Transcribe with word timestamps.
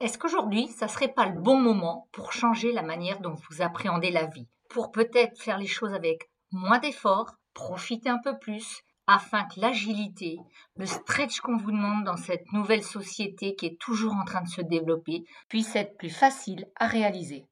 Est-ce 0.00 0.16
qu'aujourd'hui, 0.16 0.68
ça 0.68 0.86
serait 0.86 1.12
pas 1.12 1.26
le 1.26 1.40
bon 1.40 1.60
moment 1.60 2.06
pour 2.12 2.32
changer 2.32 2.70
la 2.70 2.82
manière 2.82 3.18
dont 3.18 3.34
vous 3.34 3.62
appréhendez 3.62 4.12
la 4.12 4.26
vie? 4.26 4.46
Pour 4.70 4.92
peut-être 4.92 5.42
faire 5.42 5.58
les 5.58 5.66
choses 5.66 5.92
avec 5.92 6.30
moins 6.52 6.78
d'efforts, 6.78 7.34
profiter 7.52 8.08
un 8.08 8.20
peu 8.22 8.38
plus, 8.38 8.82
afin 9.08 9.42
que 9.42 9.58
l'agilité, 9.58 10.38
le 10.76 10.86
stretch 10.86 11.40
qu'on 11.40 11.56
vous 11.56 11.72
demande 11.72 12.04
dans 12.04 12.16
cette 12.16 12.52
nouvelle 12.52 12.84
société 12.84 13.56
qui 13.56 13.66
est 13.66 13.80
toujours 13.80 14.14
en 14.14 14.24
train 14.24 14.42
de 14.42 14.48
se 14.48 14.60
développer, 14.60 15.24
puisse 15.48 15.74
être 15.74 15.96
plus 15.96 16.10
facile 16.10 16.68
à 16.76 16.86
réaliser. 16.86 17.44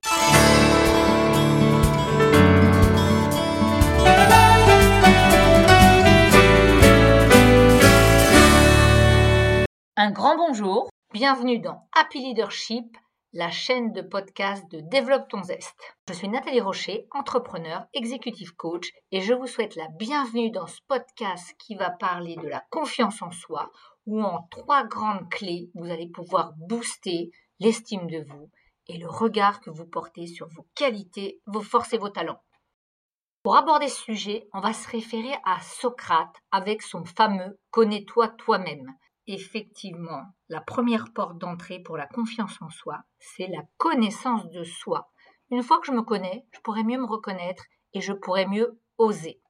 Un 9.97 10.11
grand 10.13 10.37
bonjour, 10.37 10.91
bienvenue 11.17 11.61
dans 11.61 11.89
Happy 11.95 12.19
Leadership, 12.19 12.95
la 13.33 13.51
chaîne 13.51 13.91
de 13.95 14.03
podcast 14.03 14.71
de 14.71 14.81
Développe 14.81 15.31
ton 15.31 15.43
zeste. 15.43 15.97
Je 16.07 16.13
suis 16.13 16.29
Nathalie 16.29 16.61
Rocher, 16.61 17.07
entrepreneur, 17.11 17.87
executive 17.95 18.55
coach 18.55 18.91
et 19.13 19.23
je 19.23 19.33
vous 19.33 19.47
souhaite 19.47 19.77
la 19.77 19.89
bienvenue 19.99 20.51
dans 20.51 20.67
ce 20.67 20.79
podcast 20.87 21.55
qui 21.59 21.75
va 21.75 21.89
parler 21.89 22.37
de 22.37 22.47
la 22.47 22.63
confiance 22.69 23.23
en 23.23 23.31
soi 23.31 23.73
où 24.05 24.23
en 24.23 24.47
trois 24.51 24.85
grandes 24.85 25.27
clés, 25.31 25.71
vous 25.75 25.91
allez 25.91 26.11
pouvoir 26.11 26.53
booster 26.59 27.31
l'estime 27.61 28.11
de 28.11 28.23
vous 28.23 28.51
et 28.87 28.99
le 28.99 29.09
regard 29.09 29.63
que 29.63 29.71
vous 29.71 29.87
portez 29.87 30.27
sur 30.27 30.49
vos 30.49 30.67
qualités, 30.75 31.41
vos 31.47 31.63
forces 31.63 31.95
et 31.95 31.99
vos 31.99 32.11
talents. 32.11 32.43
Pour 33.43 33.57
aborder 33.57 33.89
ce 33.89 34.03
sujet, 34.03 34.47
on 34.53 34.61
va 34.61 34.75
se 34.75 34.87
référer 34.91 35.33
à 35.47 35.63
Socrate 35.63 36.37
avec 36.51 36.83
son 36.83 37.07
fameux 37.07 37.59
Connais-toi 37.71 38.29
toi-même 38.29 38.95
effectivement, 39.27 40.23
la 40.49 40.61
première 40.61 41.13
porte 41.13 41.39
d'entrée 41.39 41.81
pour 41.81 41.97
la 41.97 42.07
confiance 42.07 42.61
en 42.61 42.71
soi, 42.71 43.05
c'est 43.19 43.49
la 43.49 43.63
connaissance 43.77 44.49
de 44.51 44.65
soi. 44.65 45.11
Une 45.51 45.63
fois 45.63 45.79
que 45.81 45.87
je 45.87 45.93
me 45.93 46.03
connais, 46.03 46.47
je 46.53 46.61
pourrais 46.61 46.85
mieux 46.85 46.99
me 46.99 47.07
reconnaître 47.07 47.65
et 47.93 48.01
je 48.01 48.13
pourrais 48.13 48.47
mieux 48.47 48.81
oser. 48.99 49.41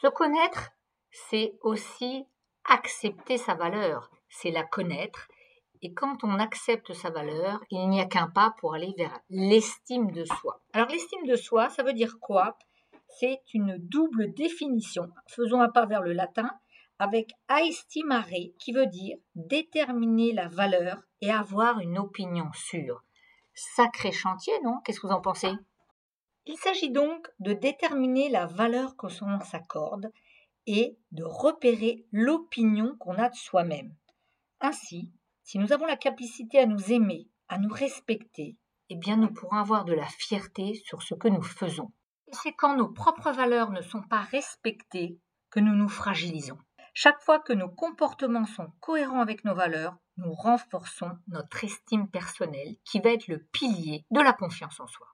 Se 0.00 0.08
connaître, 0.08 0.70
c'est 1.10 1.56
aussi 1.62 2.26
accepter 2.64 3.38
sa 3.38 3.54
valeur, 3.54 4.10
c'est 4.28 4.50
la 4.50 4.64
connaître. 4.64 5.28
Et 5.82 5.92
quand 5.92 6.24
on 6.24 6.38
accepte 6.38 6.92
sa 6.92 7.10
valeur, 7.10 7.60
il 7.70 7.88
n'y 7.88 8.00
a 8.00 8.06
qu'un 8.06 8.28
pas 8.28 8.54
pour 8.58 8.74
aller 8.74 8.94
vers 8.96 9.18
l'estime 9.30 10.10
de 10.10 10.24
soi. 10.24 10.60
Alors 10.72 10.88
l'estime 10.88 11.26
de 11.26 11.36
soi, 11.36 11.68
ça 11.68 11.82
veut 11.82 11.92
dire 11.92 12.18
quoi? 12.20 12.58
C'est 13.20 13.40
une 13.54 13.76
double 13.78 14.34
définition. 14.34 15.10
Faisons 15.28 15.60
un 15.60 15.68
pas 15.68 15.86
vers 15.86 16.02
le 16.02 16.12
latin 16.12 16.50
avec 16.98 17.32
estimare 17.48 18.26
qui 18.58 18.72
veut 18.72 18.86
dire 18.86 19.16
déterminer 19.34 20.32
la 20.32 20.48
valeur 20.48 21.02
et 21.20 21.30
avoir 21.30 21.80
une 21.80 21.98
opinion 21.98 22.50
sûre. 22.54 23.02
Sacré 23.54 24.12
chantier, 24.12 24.52
non? 24.64 24.80
Qu'est-ce 24.84 25.00
que 25.00 25.06
vous 25.06 25.12
en 25.12 25.20
pensez? 25.20 25.52
Il 26.46 26.56
s'agit 26.56 26.90
donc 26.90 27.28
de 27.40 27.52
déterminer 27.52 28.28
la 28.28 28.46
valeur 28.46 28.96
que 28.96 29.06
l'on 29.24 29.40
s'accorde 29.40 30.12
et 30.66 30.96
de 31.12 31.24
repérer 31.24 32.06
l'opinion 32.12 32.96
qu'on 32.98 33.18
a 33.18 33.28
de 33.28 33.34
soi-même. 33.34 33.94
Ainsi, 34.60 35.10
si 35.42 35.58
nous 35.58 35.72
avons 35.72 35.86
la 35.86 35.96
capacité 35.96 36.58
à 36.58 36.66
nous 36.66 36.92
aimer, 36.92 37.28
à 37.48 37.58
nous 37.58 37.72
respecter, 37.72 38.56
eh 38.88 38.96
bien 38.96 39.16
nous 39.16 39.32
pourrons 39.32 39.56
avoir 39.56 39.84
de 39.84 39.92
la 39.92 40.06
fierté 40.06 40.74
sur 40.74 41.02
ce 41.02 41.14
que 41.14 41.28
nous 41.28 41.42
faisons. 41.42 41.92
c'est 42.32 42.52
quand 42.52 42.76
nos 42.76 42.88
propres 42.88 43.30
valeurs 43.30 43.70
ne 43.70 43.82
sont 43.82 44.02
pas 44.02 44.20
respectées 44.20 45.18
que 45.50 45.60
nous 45.60 45.74
nous 45.74 45.88
fragilisons. 45.88 46.58
Chaque 46.98 47.20
fois 47.20 47.40
que 47.40 47.52
nos 47.52 47.68
comportements 47.68 48.46
sont 48.46 48.72
cohérents 48.80 49.20
avec 49.20 49.44
nos 49.44 49.54
valeurs, 49.54 49.98
nous 50.16 50.32
renforçons 50.32 51.10
notre 51.28 51.62
estime 51.62 52.08
personnelle 52.08 52.76
qui 52.86 53.00
va 53.00 53.10
être 53.10 53.28
le 53.28 53.44
pilier 53.52 54.06
de 54.10 54.22
la 54.22 54.32
confiance 54.32 54.80
en 54.80 54.86
soi. 54.86 55.06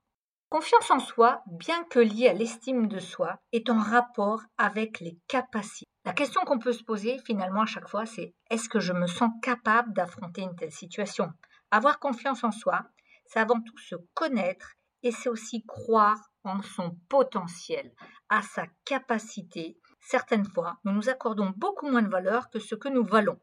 Confiance 0.48 0.92
en 0.92 1.00
soi, 1.00 1.42
bien 1.48 1.82
que 1.90 1.98
liée 1.98 2.28
à 2.28 2.34
l'estime 2.34 2.86
de 2.86 3.00
soi, 3.00 3.40
est 3.50 3.68
en 3.68 3.80
rapport 3.80 4.42
avec 4.58 5.00
les 5.00 5.18
capacités. 5.26 5.90
La 6.04 6.12
question 6.12 6.42
qu'on 6.42 6.60
peut 6.60 6.72
se 6.72 6.84
poser 6.84 7.18
finalement 7.26 7.62
à 7.62 7.66
chaque 7.66 7.88
fois, 7.88 8.06
c'est 8.06 8.32
est-ce 8.48 8.68
que 8.68 8.78
je 8.78 8.92
me 8.92 9.08
sens 9.08 9.32
capable 9.42 9.92
d'affronter 9.92 10.42
une 10.42 10.54
telle 10.54 10.70
situation? 10.70 11.32
Avoir 11.72 11.98
confiance 11.98 12.44
en 12.44 12.52
soi, 12.52 12.84
c'est 13.26 13.40
avant 13.40 13.60
tout 13.60 13.78
se 13.78 13.96
connaître 14.14 14.74
et 15.02 15.10
c'est 15.10 15.28
aussi 15.28 15.66
croire 15.66 16.30
en 16.44 16.62
son 16.62 16.96
potentiel, 17.08 17.92
à 18.28 18.40
sa 18.42 18.66
capacité 18.84 19.80
certaines 20.02 20.44
fois, 20.44 20.78
nous 20.84 20.92
nous 20.92 21.08
accordons 21.08 21.52
beaucoup 21.56 21.88
moins 21.88 22.02
de 22.02 22.08
valeur 22.08 22.50
que 22.50 22.58
ce 22.58 22.74
que 22.74 22.88
nous 22.88 23.04
valons. 23.04 23.38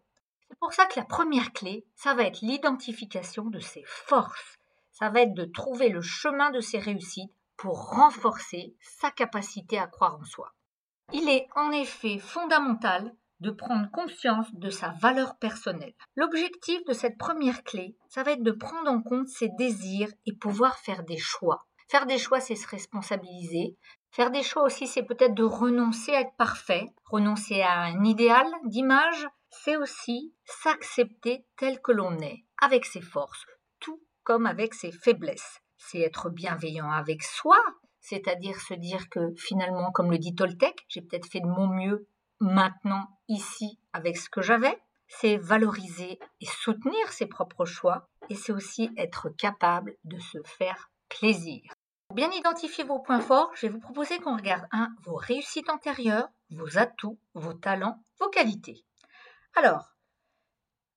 C'est 0.47 0.59
pour 0.59 0.73
ça 0.73 0.85
que 0.85 0.99
la 0.99 1.05
première 1.05 1.53
clé, 1.53 1.85
ça 1.95 2.13
va 2.13 2.23
être 2.23 2.41
l'identification 2.41 3.45
de 3.45 3.59
ses 3.59 3.83
forces. 3.85 4.57
Ça 4.91 5.09
va 5.09 5.21
être 5.21 5.33
de 5.33 5.45
trouver 5.45 5.89
le 5.89 6.01
chemin 6.01 6.51
de 6.51 6.59
ses 6.59 6.79
réussites 6.79 7.33
pour 7.55 7.89
renforcer 7.91 8.75
sa 8.81 9.11
capacité 9.11 9.77
à 9.77 9.87
croire 9.87 10.17
en 10.19 10.23
soi. 10.23 10.53
Il 11.13 11.29
est 11.29 11.47
en 11.55 11.71
effet 11.71 12.19
fondamental 12.19 13.15
de 13.39 13.51
prendre 13.51 13.89
conscience 13.91 14.53
de 14.53 14.69
sa 14.69 14.89
valeur 14.99 15.37
personnelle. 15.37 15.93
L'objectif 16.15 16.83
de 16.85 16.93
cette 16.93 17.17
première 17.17 17.63
clé, 17.63 17.95
ça 18.07 18.23
va 18.23 18.31
être 18.31 18.43
de 18.43 18.51
prendre 18.51 18.91
en 18.91 19.01
compte 19.01 19.27
ses 19.27 19.49
désirs 19.57 20.11
et 20.25 20.33
pouvoir 20.33 20.77
faire 20.77 21.03
des 21.03 21.17
choix. 21.17 21.65
Faire 21.89 22.05
des 22.05 22.17
choix, 22.17 22.39
c'est 22.39 22.55
se 22.55 22.67
responsabiliser, 22.67 23.75
Faire 24.11 24.31
des 24.31 24.43
choix 24.43 24.63
aussi, 24.63 24.87
c'est 24.87 25.03
peut-être 25.03 25.35
de 25.35 25.43
renoncer 25.43 26.15
à 26.15 26.21
être 26.21 26.35
parfait, 26.35 26.87
renoncer 27.05 27.61
à 27.61 27.81
un 27.81 28.03
idéal 28.03 28.47
d'image, 28.65 29.27
c'est 29.49 29.77
aussi 29.77 30.33
s'accepter 30.45 31.45
tel 31.57 31.79
que 31.81 31.91
l'on 31.91 32.17
est, 32.19 32.43
avec 32.61 32.85
ses 32.85 33.01
forces, 33.01 33.45
tout 33.79 34.01
comme 34.23 34.47
avec 34.47 34.73
ses 34.73 34.91
faiblesses. 34.91 35.59
C'est 35.77 35.99
être 35.99 36.29
bienveillant 36.29 36.91
avec 36.91 37.23
soi, 37.23 37.59
c'est-à-dire 37.99 38.59
se 38.59 38.73
dire 38.73 39.09
que 39.09 39.33
finalement, 39.37 39.91
comme 39.91 40.11
le 40.11 40.17
dit 40.17 40.35
Toltec, 40.35 40.85
j'ai 40.87 41.01
peut-être 41.01 41.27
fait 41.27 41.41
de 41.41 41.47
mon 41.47 41.67
mieux 41.67 42.07
maintenant, 42.39 43.05
ici, 43.27 43.79
avec 43.93 44.17
ce 44.17 44.29
que 44.29 44.41
j'avais. 44.41 44.77
C'est 45.07 45.37
valoriser 45.37 46.19
et 46.41 46.45
soutenir 46.45 47.11
ses 47.11 47.25
propres 47.27 47.65
choix, 47.65 48.07
et 48.29 48.35
c'est 48.35 48.51
aussi 48.51 48.91
être 48.97 49.29
capable 49.29 49.95
de 50.03 50.19
se 50.19 50.37
faire 50.45 50.91
plaisir. 51.09 51.61
Pour 52.09 52.15
bien 52.15 52.31
identifier 52.31 52.83
vos 52.83 52.97
points 52.97 53.19
forts, 53.19 53.51
je 53.53 53.67
vais 53.67 53.71
vous 53.71 53.79
proposer 53.79 54.17
qu'on 54.17 54.35
regarde 54.35 54.65
un, 54.71 54.89
vos 55.03 55.15
réussites 55.15 55.69
antérieures, 55.69 56.27
vos 56.49 56.79
atouts, 56.79 57.19
vos 57.35 57.53
talents, 57.53 58.03
vos 58.19 58.29
qualités. 58.29 58.83
Alors, 59.55 59.91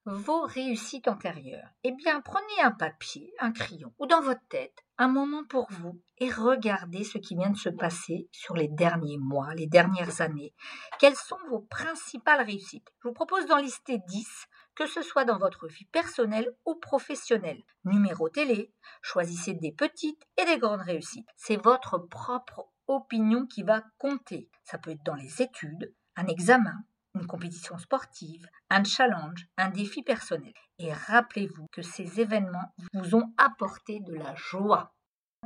vos 0.06 0.40
réussites 0.46 1.08
antérieures. 1.08 1.68
Eh 1.84 1.92
bien, 1.92 2.22
prenez 2.22 2.62
un 2.62 2.70
papier, 2.70 3.30
un 3.40 3.52
crayon 3.52 3.92
ou 3.98 4.06
dans 4.06 4.22
votre 4.22 4.40
tête 4.48 4.86
un 4.96 5.08
moment 5.08 5.44
pour 5.44 5.66
vous 5.70 6.00
et 6.16 6.30
regardez 6.30 7.04
ce 7.04 7.18
qui 7.18 7.34
vient 7.34 7.50
de 7.50 7.58
se 7.58 7.68
passer 7.68 8.30
sur 8.32 8.56
les 8.56 8.68
derniers 8.68 9.18
mois, 9.18 9.54
les 9.54 9.66
dernières 9.66 10.22
années. 10.22 10.54
Quelles 10.98 11.16
sont 11.16 11.36
vos 11.50 11.60
principales 11.60 12.46
réussites? 12.46 12.88
Je 13.02 13.08
vous 13.08 13.14
propose 13.14 13.44
d'en 13.44 13.58
lister 13.58 13.98
10 14.08 14.46
que 14.74 14.86
ce 14.86 15.02
soit 15.02 15.24
dans 15.24 15.38
votre 15.38 15.66
vie 15.66 15.86
personnelle 15.86 16.54
ou 16.64 16.74
professionnelle. 16.76 17.62
Numéro 17.84 18.28
télé, 18.28 18.72
choisissez 19.02 19.54
des 19.54 19.72
petites 19.72 20.22
et 20.40 20.44
des 20.44 20.58
grandes 20.58 20.80
réussites. 20.80 21.28
C'est 21.36 21.62
votre 21.62 21.98
propre 21.98 22.68
opinion 22.86 23.46
qui 23.46 23.62
va 23.62 23.82
compter. 23.98 24.48
Ça 24.64 24.78
peut 24.78 24.90
être 24.90 25.04
dans 25.04 25.14
les 25.14 25.42
études, 25.42 25.94
un 26.16 26.26
examen, 26.26 26.84
une 27.14 27.26
compétition 27.26 27.78
sportive, 27.78 28.46
un 28.70 28.84
challenge, 28.84 29.46
un 29.56 29.68
défi 29.68 30.02
personnel. 30.02 30.54
Et 30.78 30.92
rappelez-vous 30.92 31.66
que 31.72 31.82
ces 31.82 32.20
événements 32.20 32.74
vous 32.94 33.14
ont 33.14 33.32
apporté 33.36 34.00
de 34.00 34.14
la 34.14 34.34
joie. 34.34 34.94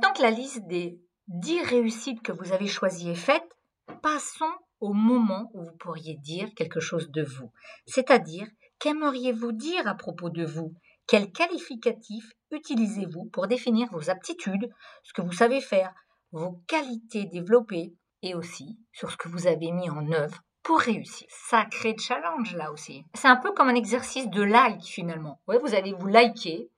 Tant 0.01 0.13
que 0.13 0.21
la 0.21 0.31
liste 0.31 0.65
des 0.67 1.01
10 1.27 1.63
réussites 1.63 2.21
que 2.21 2.31
vous 2.31 2.53
avez 2.53 2.67
choisies 2.67 3.09
est 3.09 3.15
faite, 3.15 3.47
passons 4.01 4.45
au 4.79 4.93
moment 4.93 5.49
où 5.53 5.63
vous 5.63 5.75
pourriez 5.77 6.15
dire 6.15 6.49
quelque 6.55 6.79
chose 6.79 7.09
de 7.09 7.23
vous, 7.23 7.51
c'est-à-dire 7.87 8.47
Qu'aimeriez-vous 8.79 9.51
dire 9.53 9.87
à 9.87 9.95
propos 9.95 10.29
de 10.29 10.45
vous? 10.45 10.73
Quel 11.07 11.31
qualificatif 11.31 12.31
utilisez-vous 12.51 13.25
pour 13.25 13.47
définir 13.47 13.89
vos 13.91 14.09
aptitudes, 14.09 14.69
ce 15.03 15.13
que 15.13 15.21
vous 15.21 15.31
savez 15.31 15.61
faire, 15.61 15.93
vos 16.31 16.61
qualités 16.67 17.25
développées 17.25 17.95
et 18.21 18.35
aussi 18.35 18.77
sur 18.91 19.09
ce 19.09 19.17
que 19.17 19.29
vous 19.29 19.47
avez 19.47 19.71
mis 19.71 19.89
en 19.89 20.11
œuvre 20.11 20.41
pour 20.63 20.79
réussir? 20.79 21.27
Sacré 21.29 21.95
challenge 21.97 22.55
là 22.55 22.71
aussi. 22.71 23.03
C'est 23.13 23.29
un 23.29 23.37
peu 23.37 23.53
comme 23.53 23.69
un 23.69 23.75
exercice 23.75 24.29
de 24.29 24.43
like 24.43 24.83
finalement. 24.83 25.41
Vous 25.47 25.73
allez 25.73 25.93
vous 25.93 26.07
liker, 26.07 26.69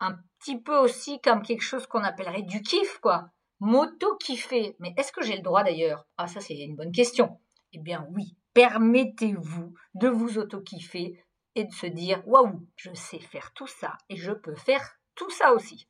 un 0.00 0.16
petit 0.38 0.60
peu 0.60 0.76
aussi 0.76 1.20
comme 1.20 1.42
quelque 1.42 1.62
chose 1.62 1.86
qu'on 1.86 2.04
appellerait 2.04 2.42
du 2.42 2.62
kiff 2.62 2.98
quoi. 2.98 3.30
M'auto-kiffer. 3.60 4.76
Mais 4.78 4.94
est-ce 4.96 5.10
que 5.10 5.22
j'ai 5.24 5.36
le 5.36 5.42
droit 5.42 5.64
d'ailleurs? 5.64 6.06
Ah 6.18 6.28
ça 6.28 6.40
c'est 6.40 6.56
une 6.56 6.76
bonne 6.76 6.92
question. 6.92 7.40
Eh 7.72 7.78
bien 7.78 8.06
oui, 8.14 8.36
permettez-vous 8.54 9.74
de 9.94 10.08
vous 10.08 10.38
auto-kiffer 10.38 11.18
de 11.64 11.72
se 11.72 11.86
dire 11.86 12.22
waouh, 12.26 12.66
je 12.76 12.92
sais 12.94 13.20
faire 13.20 13.52
tout 13.54 13.66
ça 13.66 13.96
et 14.08 14.16
je 14.16 14.32
peux 14.32 14.54
faire 14.54 14.96
tout 15.14 15.30
ça 15.30 15.52
aussi. 15.52 15.88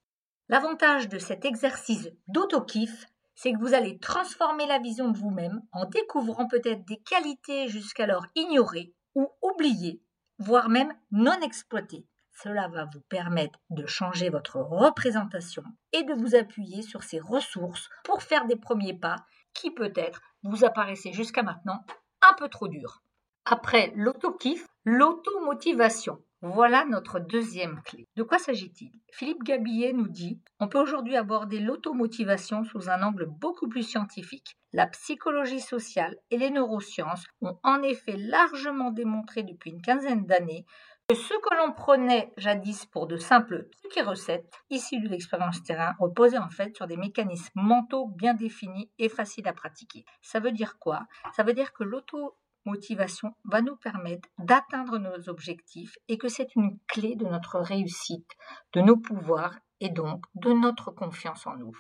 L'avantage 0.49 1.09
de 1.09 1.19
cet 1.19 1.45
exercice 1.45 2.09
d'auto-kiff, 2.27 3.07
c'est 3.35 3.53
que 3.53 3.59
vous 3.59 3.75
allez 3.75 3.99
transformer 3.99 4.67
la 4.67 4.79
vision 4.79 5.11
de 5.11 5.19
vous-même 5.19 5.63
en 5.73 5.85
découvrant 5.85 6.49
peut-être 6.49 6.85
des 6.87 6.99
qualités 6.99 7.69
jusqu'alors 7.69 8.27
ignorées 8.35 8.95
ou 9.15 9.29
oubliées, 9.43 10.03
voire 10.39 10.69
même 10.69 10.93
non 11.11 11.39
exploitées. 11.41 12.07
cela 12.43 12.69
va 12.69 12.87
vous 12.93 13.01
permettre 13.09 13.59
de 13.71 13.85
changer 13.87 14.31
votre 14.31 14.59
représentation 14.59 15.65
et 15.93 16.05
de 16.05 16.15
vous 16.15 16.35
appuyer 16.35 16.83
sur 16.83 17.03
ces 17.03 17.19
ressources 17.19 17.89
pour 18.05 18.23
faire 18.23 18.47
des 18.47 18.57
premiers 18.57 18.99
pas 18.99 19.17
qui 19.55 19.71
peut-être 19.73 20.23
vous 20.43 20.65
apparaissaient 20.65 21.13
jusqu'à 21.13 21.43
maintenant 21.43 21.85
un 22.23 22.35
peu 22.35 22.49
trop 22.49 22.69
durs. 22.69 23.03
Après 23.51 23.95
l'auto-kiff, 23.97 24.67
l'automotivation. 24.85 26.23
Voilà 26.43 26.85
notre 26.85 27.19
deuxième 27.19 27.81
clé. 27.81 28.07
De 28.15 28.23
quoi 28.23 28.39
s'agit-il? 28.39 28.93
Philippe 29.11 29.43
Gabillet 29.43 29.95
nous 29.95 30.07
dit 30.07 30.39
on 30.61 30.69
peut 30.69 30.79
aujourd'hui 30.79 31.17
aborder 31.17 31.59
l'automotivation 31.59 32.63
sous 32.65 32.91
un 32.91 33.03
angle 33.03 33.25
beaucoup 33.25 33.67
plus 33.67 33.85
scientifique. 33.85 34.59
La 34.75 34.87
psychologie 34.87 35.63
sociale 35.63 36.19
et 36.31 36.37
les 36.37 36.51
neurosciences 36.51 37.25
ont 37.41 37.59
en 37.63 37.83
effet 37.83 38.19
largement 38.19 38.91
démontré 38.91 39.45
depuis 39.45 39.71
une 39.71 39.81
quinzaine 39.81 40.27
d'années 40.27 40.67
que 41.09 41.17
ce 41.17 41.33
que 41.33 41.57
l'on 41.57 41.73
prenait 41.73 42.35
jadis 42.37 42.85
pour 42.85 43.07
de 43.07 43.17
simples 43.17 43.67
trucs 43.81 43.97
et 43.97 44.03
recettes, 44.03 44.53
issus 44.69 45.01
de 45.01 45.09
l'expérience 45.09 45.63
terrain, 45.63 45.95
reposaient 45.99 46.37
en 46.37 46.51
fait 46.51 46.77
sur 46.77 46.87
des 46.87 46.99
mécanismes 46.99 47.63
mentaux 47.63 48.09
bien 48.09 48.35
définis 48.35 48.91
et 48.99 49.09
faciles 49.09 49.49
à 49.49 49.55
pratiquer. 49.55 50.05
Ça 50.21 50.39
veut 50.39 50.53
dire 50.53 50.79
quoi? 50.79 51.07
Ça 51.35 51.45
veut 51.45 51.55
dire 51.55 51.73
que 51.73 51.83
l'auto 51.83 52.37
motivation 52.69 53.33
va 53.45 53.63
nous 53.63 53.77
permettre 53.77 54.29
d'atteindre 54.39 54.99
nos 54.99 55.29
objectifs 55.29 55.99
et 56.09 56.19
que 56.19 56.29
c'est 56.29 56.55
une 56.55 56.79
clé 56.87 57.17
de 57.17 57.27
notre 57.27 57.59
réussite, 57.59 58.31
de 58.73 58.81
nos 58.81 58.97
pouvoirs 58.97 59.59
et 59.81 59.89
donc 59.89 60.25
de 60.35 60.53
notre 60.53 60.91
confiance 60.91 61.47
en 61.47 61.57
nous. 61.57 61.77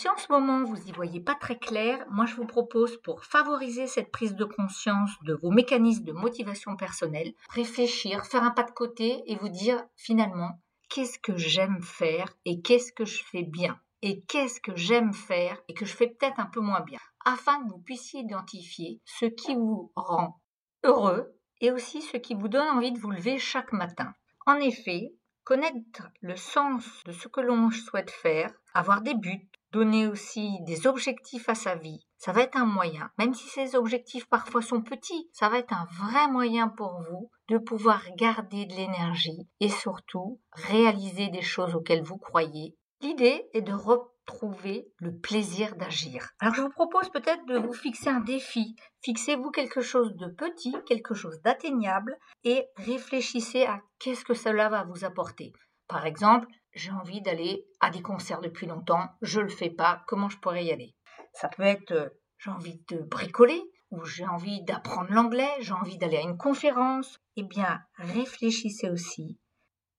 Si 0.00 0.08
en 0.08 0.16
ce 0.16 0.30
moment 0.30 0.64
vous 0.64 0.76
n'y 0.76 0.92
voyez 0.92 1.20
pas 1.20 1.36
très 1.36 1.56
clair, 1.56 2.04
moi 2.10 2.26
je 2.26 2.34
vous 2.34 2.46
propose 2.46 3.00
pour 3.02 3.24
favoriser 3.24 3.86
cette 3.86 4.10
prise 4.10 4.34
de 4.34 4.44
conscience 4.44 5.10
de 5.22 5.34
vos 5.34 5.50
mécanismes 5.50 6.04
de 6.04 6.12
motivation 6.12 6.76
personnelle, 6.76 7.32
réfléchir, 7.48 8.26
faire 8.26 8.42
un 8.42 8.50
pas 8.50 8.64
de 8.64 8.72
côté 8.72 9.22
et 9.26 9.36
vous 9.36 9.48
dire 9.48 9.82
finalement 9.96 10.60
qu'est-ce 10.88 11.18
que 11.18 11.36
j'aime 11.36 11.80
faire 11.80 12.34
et 12.44 12.60
qu'est-ce 12.60 12.92
que 12.92 13.04
je 13.04 13.22
fais 13.24 13.44
bien? 13.44 13.78
Et 14.06 14.20
qu'est-ce 14.28 14.60
que 14.60 14.76
j'aime 14.76 15.14
faire 15.14 15.56
et 15.66 15.72
que 15.72 15.86
je 15.86 15.96
fais 15.96 16.08
peut-être 16.08 16.38
un 16.38 16.44
peu 16.44 16.60
moins 16.60 16.82
bien, 16.82 17.00
afin 17.24 17.64
que 17.64 17.70
vous 17.70 17.78
puissiez 17.78 18.20
identifier 18.20 19.00
ce 19.06 19.24
qui 19.24 19.54
vous 19.54 19.92
rend 19.96 20.42
heureux 20.82 21.34
et 21.62 21.72
aussi 21.72 22.02
ce 22.02 22.18
qui 22.18 22.34
vous 22.34 22.48
donne 22.48 22.68
envie 22.68 22.92
de 22.92 22.98
vous 22.98 23.10
lever 23.10 23.38
chaque 23.38 23.72
matin. 23.72 24.12
En 24.44 24.56
effet, 24.56 25.14
connaître 25.42 26.02
le 26.20 26.36
sens 26.36 26.84
de 27.06 27.12
ce 27.12 27.28
que 27.28 27.40
l'on 27.40 27.70
souhaite 27.70 28.10
faire, 28.10 28.52
avoir 28.74 29.00
des 29.00 29.14
buts, 29.14 29.48
donner 29.72 30.06
aussi 30.06 30.58
des 30.64 30.86
objectifs 30.86 31.48
à 31.48 31.54
sa 31.54 31.74
vie, 31.74 32.06
ça 32.18 32.32
va 32.32 32.42
être 32.42 32.58
un 32.58 32.66
moyen, 32.66 33.10
même 33.16 33.32
si 33.32 33.48
ces 33.48 33.74
objectifs 33.74 34.28
parfois 34.28 34.60
sont 34.60 34.82
petits, 34.82 35.30
ça 35.32 35.48
va 35.48 35.58
être 35.58 35.72
un 35.72 35.88
vrai 36.04 36.28
moyen 36.28 36.68
pour 36.68 37.00
vous 37.08 37.30
de 37.48 37.56
pouvoir 37.56 38.02
garder 38.18 38.66
de 38.66 38.74
l'énergie 38.74 39.48
et 39.60 39.70
surtout 39.70 40.42
réaliser 40.52 41.28
des 41.28 41.42
choses 41.42 41.74
auxquelles 41.74 42.04
vous 42.04 42.18
croyez 42.18 42.76
L'idée 43.04 43.50
est 43.52 43.60
de 43.60 43.74
retrouver 43.74 44.90
le 44.96 45.14
plaisir 45.14 45.76
d'agir. 45.76 46.30
Alors 46.40 46.54
je 46.54 46.62
vous 46.62 46.70
propose 46.70 47.10
peut-être 47.10 47.44
de 47.44 47.58
vous 47.58 47.74
fixer 47.74 48.08
un 48.08 48.20
défi. 48.20 48.76
Fixez-vous 49.02 49.50
quelque 49.50 49.82
chose 49.82 50.16
de 50.16 50.28
petit, 50.28 50.74
quelque 50.86 51.12
chose 51.12 51.38
d'atteignable 51.42 52.16
et 52.44 52.66
réfléchissez 52.78 53.66
à 53.66 53.82
qu'est-ce 53.98 54.24
que 54.24 54.32
cela 54.32 54.70
va 54.70 54.84
vous 54.84 55.04
apporter. 55.04 55.52
Par 55.86 56.06
exemple, 56.06 56.48
j'ai 56.72 56.92
envie 56.92 57.20
d'aller 57.20 57.66
à 57.80 57.90
des 57.90 58.00
concerts 58.00 58.40
depuis 58.40 58.66
longtemps, 58.66 59.10
je 59.20 59.40
ne 59.40 59.44
le 59.44 59.50
fais 59.50 59.68
pas, 59.68 60.02
comment 60.06 60.30
je 60.30 60.38
pourrais 60.38 60.64
y 60.64 60.72
aller? 60.72 60.94
Ça 61.34 61.50
peut 61.50 61.62
être 61.62 61.92
euh, 61.92 62.08
j'ai 62.38 62.50
envie 62.50 62.80
de 62.88 63.02
bricoler 63.02 63.62
ou 63.90 64.02
j'ai 64.06 64.24
envie 64.26 64.62
d'apprendre 64.62 65.12
l'anglais, 65.12 65.52
j'ai 65.60 65.74
envie 65.74 65.98
d'aller 65.98 66.16
à 66.16 66.22
une 66.22 66.38
conférence. 66.38 67.18
Eh 67.36 67.42
bien, 67.42 67.82
réfléchissez 67.98 68.88
aussi 68.88 69.38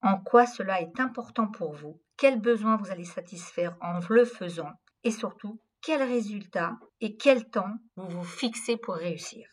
en 0.05 0.19
quoi 0.19 0.45
cela 0.45 0.81
est 0.81 0.99
important 0.99 1.47
pour 1.47 1.73
vous, 1.73 1.99
quels 2.17 2.39
besoins 2.39 2.77
vous 2.77 2.91
allez 2.91 3.05
satisfaire 3.05 3.75
en 3.81 3.99
le 4.09 4.25
faisant 4.25 4.71
et 5.03 5.11
surtout 5.11 5.59
quels 5.81 6.03
résultats 6.03 6.77
et 7.01 7.15
quel 7.15 7.49
temps 7.49 7.73
vous 7.95 8.07
vous 8.07 8.23
fixez 8.23 8.77
pour 8.77 8.95
réussir. 8.95 9.47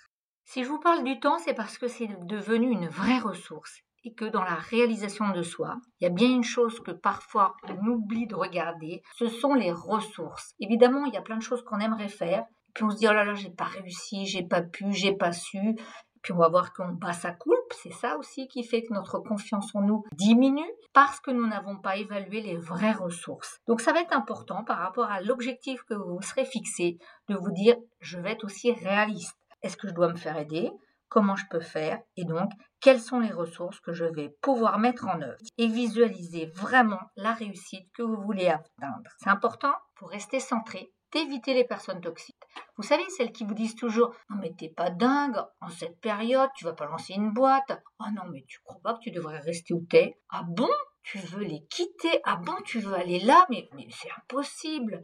Si 0.44 0.64
je 0.64 0.68
vous 0.68 0.80
parle 0.80 1.04
du 1.04 1.20
temps, 1.20 1.38
c'est 1.38 1.54
parce 1.54 1.78
que 1.78 1.88
c'est 1.88 2.08
devenu 2.26 2.70
une 2.70 2.88
vraie 2.88 3.18
ressource 3.18 3.80
et 4.04 4.14
que 4.14 4.24
dans 4.24 4.42
la 4.42 4.54
réalisation 4.54 5.30
de 5.30 5.42
soi, 5.42 5.76
il 6.00 6.04
y 6.04 6.06
a 6.06 6.10
bien 6.10 6.28
une 6.28 6.42
chose 6.42 6.80
que 6.80 6.90
parfois 6.90 7.54
on 7.68 7.86
oublie 7.86 8.26
de 8.26 8.34
regarder, 8.34 9.02
ce 9.16 9.28
sont 9.28 9.54
les 9.54 9.72
ressources. 9.72 10.54
Évidemment, 10.58 11.04
il 11.04 11.14
y 11.14 11.16
a 11.16 11.22
plein 11.22 11.36
de 11.36 11.42
choses 11.42 11.62
qu'on 11.64 11.78
aimerait 11.78 12.08
faire, 12.08 12.44
puis 12.74 12.84
on 12.84 12.90
se 12.90 12.96
dit 12.96 13.06
oh 13.08 13.12
là 13.12 13.24
là, 13.24 13.34
j'ai 13.34 13.50
pas 13.50 13.64
réussi, 13.64 14.26
j'ai 14.26 14.42
pas 14.42 14.62
pu, 14.62 14.92
j'ai 14.92 15.14
pas 15.14 15.32
su, 15.32 15.76
puis 16.22 16.32
on 16.32 16.38
va 16.38 16.48
voir 16.48 16.72
qu'on 16.72 16.88
bat 16.88 17.12
sa 17.12 17.32
coulpe, 17.32 17.72
c'est 17.72 17.92
ça 17.92 18.16
aussi 18.16 18.48
qui 18.48 18.62
fait 18.62 18.82
que 18.82 18.94
notre 18.94 19.18
confiance 19.18 19.74
en 19.74 19.82
nous 19.82 20.04
diminue 20.12 20.70
parce 20.92 21.20
que 21.20 21.30
nous 21.30 21.46
n'avons 21.46 21.76
pas 21.76 21.96
évalué 21.96 22.40
les 22.40 22.56
vraies 22.56 22.92
ressources. 22.92 23.60
Donc 23.66 23.80
ça 23.80 23.92
va 23.92 24.00
être 24.00 24.16
important 24.16 24.62
par 24.64 24.78
rapport 24.78 25.10
à 25.10 25.20
l'objectif 25.20 25.82
que 25.82 25.94
vous 25.94 26.22
serez 26.22 26.44
fixé 26.44 26.98
de 27.28 27.34
vous 27.34 27.50
dire 27.50 27.76
je 28.00 28.18
vais 28.18 28.32
être 28.32 28.44
aussi 28.44 28.72
réaliste. 28.72 29.36
Est-ce 29.62 29.76
que 29.76 29.88
je 29.88 29.94
dois 29.94 30.08
me 30.08 30.16
faire 30.16 30.38
aider? 30.38 30.70
Comment 31.08 31.36
je 31.36 31.44
peux 31.50 31.60
faire? 31.60 32.00
Et 32.16 32.24
donc, 32.24 32.50
quelles 32.80 33.00
sont 33.00 33.20
les 33.20 33.30
ressources 33.30 33.80
que 33.80 33.92
je 33.92 34.04
vais 34.04 34.34
pouvoir 34.40 34.78
mettre 34.78 35.06
en 35.06 35.20
œuvre? 35.20 35.36
Et 35.58 35.66
visualiser 35.66 36.46
vraiment 36.46 37.00
la 37.16 37.32
réussite 37.32 37.86
que 37.92 38.02
vous 38.02 38.20
voulez 38.22 38.48
atteindre. 38.48 39.10
C'est 39.18 39.28
important 39.28 39.74
pour 39.94 40.08
rester 40.08 40.40
centré 40.40 40.90
d'éviter 41.12 41.54
les 41.54 41.64
personnes 41.64 42.00
toxiques. 42.00 42.36
Vous 42.76 42.82
savez, 42.82 43.04
celles 43.10 43.32
qui 43.32 43.44
vous 43.44 43.54
disent 43.54 43.76
toujours 43.76 44.14
Non, 44.30 44.36
mais 44.40 44.52
t'es 44.56 44.68
pas 44.68 44.90
dingue, 44.90 45.36
en 45.60 45.68
cette 45.68 46.00
période, 46.00 46.50
tu 46.56 46.64
vas 46.64 46.72
pas 46.72 46.86
lancer 46.86 47.14
une 47.14 47.32
boîte. 47.32 47.82
Oh 48.00 48.10
non, 48.14 48.22
mais 48.30 48.44
tu 48.48 48.60
crois 48.64 48.80
pas 48.82 48.94
que 48.94 49.00
tu 49.00 49.10
devrais 49.10 49.38
rester 49.38 49.74
où 49.74 49.86
t'es? 49.88 50.18
Ah 50.30 50.42
bon? 50.46 50.70
Tu 51.02 51.18
veux 51.18 51.44
les 51.44 51.64
quitter? 51.68 52.20
Ah 52.24 52.36
bon, 52.36 52.54
tu 52.64 52.80
veux 52.80 52.94
aller 52.94 53.20
là? 53.20 53.46
Mais, 53.50 53.68
mais 53.74 53.86
c'est 53.90 54.10
impossible. 54.16 55.02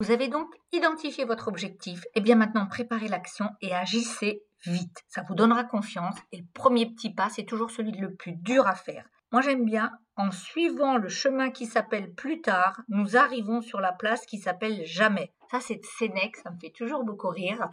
Vous 0.00 0.12
avez 0.12 0.28
donc 0.28 0.48
identifié 0.72 1.24
votre 1.24 1.48
objectif. 1.48 2.04
Et 2.06 2.10
eh 2.16 2.20
bien 2.20 2.36
maintenant, 2.36 2.66
préparez 2.66 3.08
l'action 3.08 3.50
et 3.60 3.74
agissez 3.74 4.44
vite. 4.64 5.02
Ça 5.08 5.22
vous 5.22 5.34
donnera 5.34 5.64
confiance. 5.64 6.16
Et 6.30 6.38
le 6.38 6.46
premier 6.54 6.86
petit 6.86 7.12
pas, 7.12 7.28
c'est 7.30 7.44
toujours 7.44 7.70
celui 7.70 7.92
le 7.92 8.14
plus 8.14 8.32
dur 8.32 8.66
à 8.66 8.74
faire. 8.74 9.04
Moi, 9.32 9.42
j'aime 9.42 9.64
bien, 9.64 9.90
en 10.16 10.30
suivant 10.30 10.96
le 10.96 11.08
chemin 11.08 11.50
qui 11.50 11.66
s'appelle 11.66 12.14
plus 12.14 12.40
tard, 12.40 12.80
nous 12.88 13.16
arrivons 13.16 13.60
sur 13.60 13.80
la 13.80 13.92
place 13.92 14.24
qui 14.24 14.38
s'appelle 14.38 14.84
jamais. 14.86 15.32
Ça, 15.50 15.60
c'est 15.60 15.84
Sénèque, 15.84 16.36
ça 16.36 16.50
me 16.50 16.58
fait 16.58 16.70
toujours 16.70 17.04
beaucoup 17.04 17.28
rire. 17.28 17.68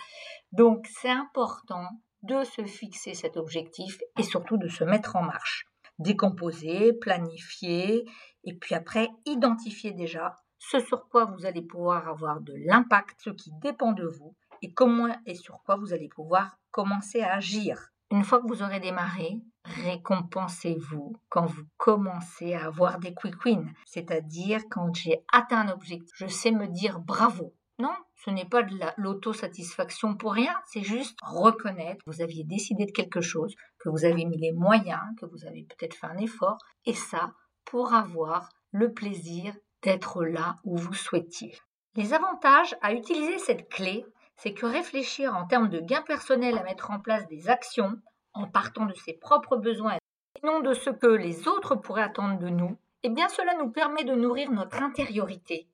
Donc, 0.51 0.87
c'est 0.87 1.09
important 1.09 1.87
de 2.23 2.43
se 2.43 2.63
fixer 2.63 3.13
cet 3.13 3.37
objectif 3.37 3.99
et 4.17 4.23
surtout 4.23 4.57
de 4.57 4.67
se 4.67 4.83
mettre 4.83 5.15
en 5.15 5.23
marche. 5.23 5.67
Décomposer, 5.99 6.93
planifier 6.93 8.05
et 8.43 8.53
puis 8.53 8.75
après, 8.75 9.09
identifier 9.25 9.91
déjà 9.91 10.35
ce 10.57 10.79
sur 10.79 11.07
quoi 11.09 11.25
vous 11.25 11.45
allez 11.45 11.61
pouvoir 11.61 12.07
avoir 12.07 12.41
de 12.41 12.53
l'impact, 12.65 13.19
ce 13.23 13.29
qui 13.29 13.51
dépend 13.61 13.91
de 13.91 14.05
vous 14.05 14.35
et 14.61 14.73
comment 14.73 15.15
et 15.25 15.35
sur 15.35 15.61
quoi 15.63 15.75
vous 15.75 15.93
allez 15.93 16.09
pouvoir 16.09 16.57
commencer 16.71 17.21
à 17.21 17.35
agir. 17.35 17.91
Une 18.11 18.23
fois 18.23 18.41
que 18.41 18.47
vous 18.47 18.61
aurez 18.61 18.79
démarré, 18.79 19.41
récompensez-vous 19.65 21.13
quand 21.29 21.45
vous 21.45 21.65
commencez 21.77 22.53
à 22.53 22.65
avoir 22.65 22.99
des 22.99 23.13
quick 23.13 23.43
wins, 23.45 23.73
c'est-à-dire 23.85 24.61
quand 24.69 24.93
j'ai 24.93 25.23
atteint 25.31 25.67
un 25.67 25.71
objectif, 25.71 26.11
je 26.15 26.27
sais 26.27 26.51
me 26.51 26.67
dire 26.67 26.99
bravo. 26.99 27.53
Non, 27.77 27.93
ce 28.23 28.29
n'est 28.29 28.45
pas 28.45 28.63
de 28.63 28.73
l'autosatisfaction 28.95 30.15
pour 30.15 30.33
rien, 30.33 30.55
c'est 30.65 30.83
juste 30.83 31.19
reconnaître 31.21 32.05
que 32.05 32.09
vous 32.09 32.21
aviez 32.21 32.45
décidé 32.45 32.85
de 32.85 32.91
quelque 32.91 33.19
chose, 33.19 33.53
que 33.79 33.89
vous 33.89 34.05
avez 34.05 34.23
mis 34.23 34.37
les 34.37 34.53
moyens, 34.53 35.01
que 35.19 35.25
vous 35.25 35.45
avez 35.45 35.63
peut-être 35.63 35.95
fait 35.95 36.07
un 36.07 36.17
effort, 36.17 36.57
et 36.85 36.93
ça 36.93 37.33
pour 37.65 37.93
avoir 37.93 38.49
le 38.71 38.93
plaisir 38.93 39.53
d'être 39.81 40.23
là 40.23 40.55
où 40.63 40.77
vous 40.77 40.93
souhaitiez. 40.93 41.57
Les 41.95 42.13
avantages 42.13 42.75
à 42.81 42.93
utiliser 42.93 43.39
cette 43.39 43.69
clé, 43.69 44.05
c'est 44.37 44.53
que 44.53 44.65
réfléchir 44.65 45.35
en 45.35 45.45
termes 45.45 45.69
de 45.69 45.79
gains 45.81 46.01
personnels 46.01 46.57
à 46.57 46.63
mettre 46.63 46.91
en 46.91 46.99
place 46.99 47.27
des 47.27 47.49
actions 47.49 47.99
en 48.33 48.47
partant 48.47 48.85
de 48.85 48.93
ses 48.93 49.13
propres 49.13 49.57
besoins 49.57 49.95
et 49.95 50.45
non 50.45 50.61
de 50.61 50.73
ce 50.73 50.89
que 50.89 51.07
les 51.07 51.47
autres 51.47 51.75
pourraient 51.75 52.03
attendre 52.03 52.39
de 52.39 52.49
nous, 52.49 52.77
eh 53.03 53.09
bien 53.09 53.27
cela 53.29 53.53
nous 53.55 53.69
permet 53.69 54.03
de 54.03 54.15
nourrir 54.15 54.51
notre 54.51 54.81
intériorité 54.81 55.67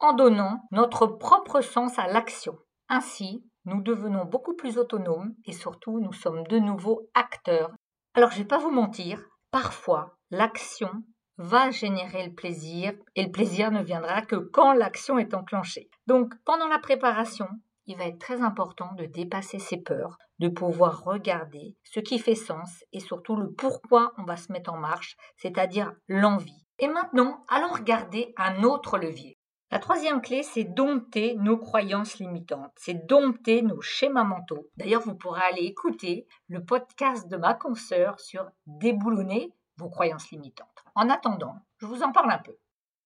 en 0.00 0.14
donnant 0.14 0.62
notre 0.72 1.06
propre 1.06 1.60
sens 1.60 1.98
à 1.98 2.06
l'action. 2.06 2.58
Ainsi, 2.88 3.44
nous 3.64 3.82
devenons 3.82 4.24
beaucoup 4.24 4.54
plus 4.54 4.78
autonomes 4.78 5.34
et 5.44 5.52
surtout 5.52 6.00
nous 6.00 6.12
sommes 6.12 6.46
de 6.48 6.58
nouveau 6.58 7.08
acteurs. 7.14 7.70
Alors 8.14 8.30
je 8.30 8.38
ne 8.38 8.42
vais 8.42 8.48
pas 8.48 8.58
vous 8.58 8.70
mentir, 8.70 9.22
parfois 9.50 10.16
l'action 10.30 10.90
va 11.36 11.70
générer 11.70 12.26
le 12.26 12.34
plaisir 12.34 12.92
et 13.14 13.24
le 13.24 13.30
plaisir 13.30 13.70
ne 13.70 13.82
viendra 13.82 14.22
que 14.22 14.36
quand 14.36 14.72
l'action 14.72 15.18
est 15.18 15.34
enclenchée. 15.34 15.88
Donc 16.06 16.34
pendant 16.44 16.68
la 16.68 16.78
préparation, 16.78 17.48
il 17.86 17.96
va 17.96 18.06
être 18.06 18.18
très 18.18 18.42
important 18.42 18.92
de 18.94 19.06
dépasser 19.06 19.58
ses 19.58 19.78
peurs, 19.78 20.16
de 20.38 20.48
pouvoir 20.48 21.02
regarder 21.04 21.76
ce 21.82 22.00
qui 22.00 22.18
fait 22.18 22.34
sens 22.34 22.84
et 22.92 23.00
surtout 23.00 23.36
le 23.36 23.50
pourquoi 23.52 24.12
on 24.18 24.24
va 24.24 24.36
se 24.36 24.52
mettre 24.52 24.72
en 24.72 24.78
marche, 24.78 25.16
c'est-à-dire 25.36 25.92
l'envie. 26.08 26.66
Et 26.78 26.88
maintenant, 26.88 27.44
allons 27.48 27.72
regarder 27.72 28.32
un 28.36 28.62
autre 28.62 28.96
levier. 28.96 29.39
La 29.72 29.78
troisième 29.78 30.20
clé, 30.20 30.42
c'est 30.42 30.64
dompter 30.64 31.36
nos 31.36 31.56
croyances 31.56 32.18
limitantes, 32.18 32.72
c'est 32.74 33.06
dompter 33.06 33.62
nos 33.62 33.80
schémas 33.80 34.24
mentaux. 34.24 34.68
D'ailleurs, 34.76 35.02
vous 35.02 35.14
pourrez 35.14 35.42
aller 35.42 35.62
écouter 35.62 36.26
le 36.48 36.64
podcast 36.64 37.28
de 37.28 37.36
ma 37.36 37.54
consoeur 37.54 38.18
sur 38.18 38.50
déboulonner 38.66 39.54
vos 39.76 39.88
croyances 39.88 40.28
limitantes. 40.32 40.84
En 40.96 41.08
attendant, 41.08 41.54
je 41.78 41.86
vous 41.86 42.02
en 42.02 42.10
parle 42.10 42.32
un 42.32 42.38
peu. 42.38 42.58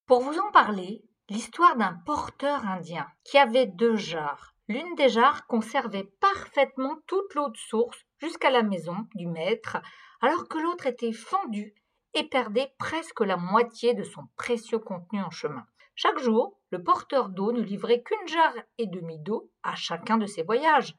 Pour 0.07 0.21
vous 0.21 0.39
en 0.39 0.51
parler, 0.51 1.03
l'histoire 1.29 1.75
d'un 1.75 1.99
porteur 2.03 2.65
indien 2.65 3.07
qui 3.23 3.37
avait 3.37 3.67
deux 3.67 3.95
jarres. 3.95 4.55
L'une 4.67 4.95
des 4.95 5.09
jarres 5.09 5.45
conservait 5.45 6.11
parfaitement 6.19 6.97
toute 7.05 7.35
l'eau 7.35 7.49
de 7.49 7.57
source 7.57 7.99
jusqu'à 8.17 8.49
la 8.49 8.63
maison 8.63 9.07
du 9.13 9.27
maître, 9.27 9.77
alors 10.19 10.47
que 10.47 10.57
l'autre 10.57 10.87
était 10.87 11.13
fendue 11.13 11.75
et 12.15 12.23
perdait 12.23 12.73
presque 12.79 13.21
la 13.21 13.37
moitié 13.37 13.93
de 13.93 14.03
son 14.03 14.23
précieux 14.35 14.79
contenu 14.79 15.21
en 15.21 15.29
chemin. 15.29 15.67
Chaque 15.95 16.19
jour, 16.19 16.59
le 16.71 16.83
porteur 16.83 17.29
d'eau 17.29 17.53
ne 17.53 17.61
livrait 17.61 18.03
qu'une 18.03 18.27
jarre 18.27 18.55
et 18.77 18.85
demie 18.85 19.19
d'eau 19.19 19.49
à 19.63 19.75
chacun 19.75 20.17
de 20.17 20.25
ses 20.25 20.43
voyages. 20.43 20.93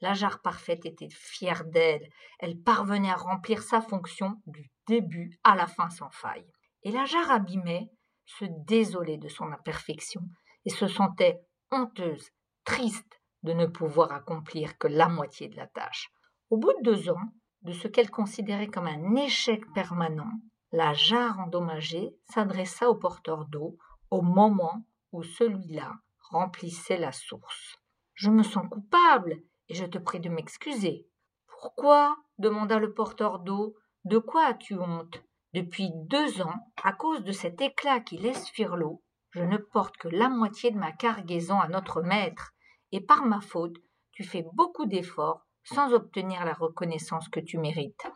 La 0.00 0.12
jarre 0.12 0.42
parfaite 0.42 0.84
était 0.86 1.10
fière 1.10 1.64
d'elle. 1.64 2.08
Elle 2.40 2.60
parvenait 2.60 3.10
à 3.10 3.16
remplir 3.16 3.62
sa 3.62 3.80
fonction 3.80 4.42
du 4.46 4.68
début 4.88 5.38
à 5.44 5.54
la 5.54 5.68
fin 5.68 5.88
sans 5.90 6.10
faille. 6.10 6.46
Et 6.82 6.90
la 6.90 7.04
jarre 7.04 7.30
abîmée 7.30 7.90
se 8.24 8.44
désolait 8.66 9.18
de 9.18 9.28
son 9.28 9.52
imperfection 9.52 10.22
et 10.64 10.70
se 10.70 10.88
sentait 10.88 11.38
honteuse, 11.70 12.30
triste 12.64 13.20
de 13.44 13.52
ne 13.52 13.66
pouvoir 13.66 14.10
accomplir 14.12 14.76
que 14.78 14.88
la 14.88 15.08
moitié 15.08 15.48
de 15.48 15.56
la 15.56 15.68
tâche. 15.68 16.10
Au 16.50 16.56
bout 16.56 16.72
de 16.72 16.90
deux 16.90 17.08
ans, 17.08 17.32
de 17.62 17.72
ce 17.72 17.86
qu'elle 17.86 18.10
considérait 18.10 18.66
comme 18.66 18.88
un 18.88 19.14
échec 19.14 19.62
permanent, 19.74 20.32
la 20.72 20.92
jarre 20.92 21.38
endommagée 21.38 22.10
s'adressa 22.32 22.88
au 22.88 22.96
porteur 22.96 23.46
d'eau 23.46 23.78
au 24.10 24.22
moment 24.22 24.84
où 25.12 25.22
celui-là 25.22 25.94
remplissait 26.30 26.98
la 26.98 27.12
source. 27.12 27.78
Je 28.14 28.30
me 28.30 28.42
sens 28.42 28.68
coupable 28.70 29.42
et 29.68 29.74
je 29.74 29.84
te 29.84 29.98
prie 29.98 30.20
de 30.20 30.28
m'excuser. 30.28 31.08
Pourquoi? 31.46 32.16
demanda 32.38 32.78
le 32.78 32.94
porteur 32.94 33.38
d'eau. 33.40 33.76
De 34.04 34.18
quoi 34.18 34.46
as-tu 34.46 34.78
honte? 34.78 35.22
Depuis 35.52 35.90
deux 35.94 36.40
ans, 36.42 36.54
à 36.82 36.92
cause 36.92 37.22
de 37.22 37.32
cet 37.32 37.60
éclat 37.60 38.00
qui 38.00 38.16
laisse 38.16 38.48
fuir 38.50 38.76
l'eau, 38.76 39.02
je 39.30 39.42
ne 39.42 39.58
porte 39.58 39.96
que 39.96 40.08
la 40.08 40.28
moitié 40.28 40.70
de 40.70 40.78
ma 40.78 40.92
cargaison 40.92 41.60
à 41.60 41.68
notre 41.68 42.02
maître, 42.02 42.52
et 42.92 43.00
par 43.00 43.24
ma 43.24 43.40
faute, 43.40 43.76
tu 44.12 44.24
fais 44.24 44.44
beaucoup 44.54 44.86
d'efforts 44.86 45.46
sans 45.62 45.92
obtenir 45.92 46.44
la 46.44 46.54
reconnaissance 46.54 47.28
que 47.28 47.40
tu 47.40 47.58
mérites. 47.58 48.06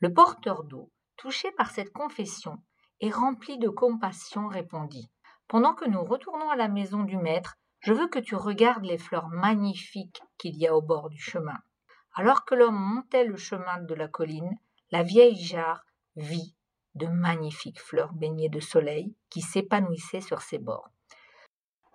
Le 0.00 0.12
porteur 0.12 0.64
d'eau, 0.64 0.90
touché 1.16 1.50
par 1.52 1.70
cette 1.70 1.92
confession 1.92 2.62
et 3.00 3.10
rempli 3.10 3.58
de 3.58 3.68
compassion, 3.68 4.48
répondit 4.48 5.10
Pendant 5.48 5.74
que 5.74 5.88
nous 5.88 6.02
retournons 6.02 6.50
à 6.50 6.56
la 6.56 6.68
maison 6.68 7.04
du 7.04 7.16
maître, 7.16 7.56
je 7.80 7.92
veux 7.92 8.08
que 8.08 8.18
tu 8.18 8.34
regardes 8.34 8.84
les 8.84 8.98
fleurs 8.98 9.28
magnifiques 9.28 10.22
qu'il 10.38 10.56
y 10.56 10.66
a 10.66 10.74
au 10.74 10.80
bord 10.80 11.10
du 11.10 11.20
chemin. 11.20 11.58
Alors 12.14 12.44
que 12.44 12.54
l'homme 12.54 12.78
montait 12.78 13.24
le 13.24 13.36
chemin 13.36 13.82
de 13.82 13.94
la 13.94 14.08
colline, 14.08 14.58
la 14.90 15.02
vieille 15.02 15.36
jarre 15.36 15.84
vit 16.16 16.56
de 16.94 17.06
magnifiques 17.06 17.80
fleurs 17.80 18.12
baignées 18.12 18.48
de 18.48 18.60
soleil 18.60 19.14
qui 19.28 19.42
s'épanouissaient 19.42 20.20
sur 20.20 20.40
ses 20.40 20.58
bords. 20.58 20.88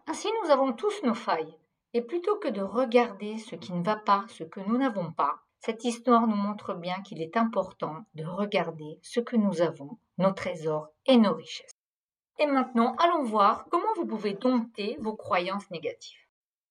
Ainsi 0.08 0.28
nous 0.44 0.52
avons 0.52 0.74
tous 0.74 1.04
nos 1.04 1.14
failles, 1.14 1.58
et 1.94 2.02
plutôt 2.02 2.38
que 2.38 2.50
de 2.50 2.62
regarder 2.62 3.38
ce 3.38 3.56
qui 3.56 3.74
ne 3.74 3.84
va 3.84 3.96
pas, 3.96 4.26
ce 4.28 4.44
que 4.44 4.60
nous 4.60 4.78
n'avons 4.78 5.12
pas, 5.12 5.40
cette 5.60 5.84
histoire 5.86 6.28
nous 6.28 6.36
montre 6.36 6.74
bien 6.74 7.02
qu'il 7.02 7.22
est 7.22 7.36
important 7.36 8.06
de 8.14 8.26
regarder 8.26 9.00
ce 9.02 9.20
que 9.20 9.36
nous 9.36 9.62
avons, 9.62 9.98
nos 10.18 10.32
trésors 10.32 10.90
et 11.06 11.18
nos 11.18 11.34
richesses. 11.34 11.79
Et 12.40 12.48
maintenant, 12.48 12.96
allons 12.96 13.24
voir 13.24 13.66
comment 13.70 13.94
vous 13.98 14.08
pouvez 14.08 14.34
dompter 14.34 14.98
vos 15.02 15.16
croyances 15.16 15.70
négatives. 15.72 16.20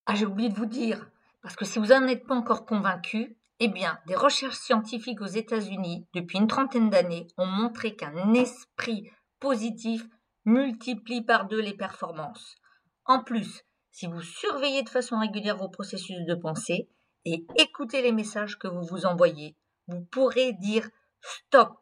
Ah, 0.06 0.14
j'ai 0.14 0.24
oublié 0.24 0.48
de 0.48 0.54
vous 0.54 0.66
dire, 0.66 1.10
parce 1.42 1.56
que 1.56 1.66
si 1.66 1.78
vous 1.78 1.88
n'en 1.88 2.06
êtes 2.06 2.26
pas 2.26 2.34
encore 2.34 2.64
convaincu, 2.64 3.36
eh 3.60 3.68
bien, 3.68 3.98
des 4.06 4.14
recherches 4.14 4.56
scientifiques 4.56 5.20
aux 5.20 5.26
États-Unis, 5.26 6.06
depuis 6.14 6.38
une 6.38 6.46
trentaine 6.46 6.88
d'années, 6.88 7.26
ont 7.36 7.46
montré 7.46 7.94
qu'un 7.96 8.32
esprit 8.32 9.10
positif 9.40 10.02
multiplie 10.46 11.22
par 11.22 11.46
deux 11.46 11.60
les 11.60 11.74
performances. 11.74 12.56
En 13.04 13.22
plus, 13.22 13.62
si 13.90 14.06
vous 14.06 14.22
surveillez 14.22 14.82
de 14.82 14.88
façon 14.88 15.18
régulière 15.18 15.56
vos 15.56 15.68
processus 15.68 16.24
de 16.24 16.34
pensée 16.34 16.88
et 17.24 17.44
écoutez 17.56 18.00
les 18.00 18.12
messages 18.12 18.58
que 18.58 18.68
vous 18.68 18.86
vous 18.86 19.04
envoyez, 19.04 19.56
vous 19.88 20.00
pourrez 20.00 20.52
dire 20.54 20.88
stop. 21.20 21.78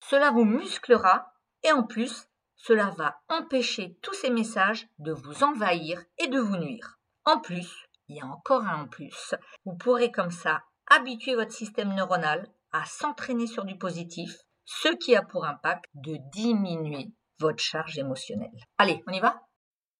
Cela 0.00 0.30
vous 0.32 0.44
musclera 0.44 1.32
et 1.62 1.72
en 1.72 1.84
plus, 1.84 2.28
cela 2.56 2.90
va 2.96 3.20
empêcher 3.28 3.98
tous 4.02 4.14
ces 4.14 4.30
messages 4.30 4.88
de 4.98 5.12
vous 5.12 5.44
envahir 5.44 6.02
et 6.18 6.28
de 6.28 6.40
vous 6.40 6.56
nuire. 6.56 6.98
En 7.24 7.40
plus, 7.40 7.86
il 8.08 8.16
y 8.16 8.20
a 8.20 8.26
encore 8.26 8.64
un 8.64 8.82
en 8.82 8.88
plus, 8.88 9.34
vous 9.64 9.76
pourrez 9.76 10.10
comme 10.10 10.30
ça 10.30 10.62
habituer 10.88 11.34
votre 11.34 11.52
système 11.52 11.94
neuronal 11.94 12.48
à 12.72 12.84
s'entraîner 12.84 13.46
sur 13.46 13.64
du 13.64 13.76
positif, 13.76 14.36
ce 14.64 14.88
qui 14.88 15.16
a 15.16 15.22
pour 15.22 15.44
impact 15.44 15.86
de 15.94 16.18
diminuer 16.32 17.12
votre 17.38 17.62
charge 17.62 17.98
émotionnelle. 17.98 18.64
Allez, 18.78 19.02
on 19.06 19.12
y 19.12 19.20
va? 19.20 19.42